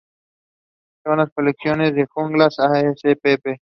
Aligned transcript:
Son 1.03 1.19
las 1.19 1.29
colecciones 1.31 1.93
de 1.93 2.07
Juglans 2.09 2.57
spp. 3.03 3.59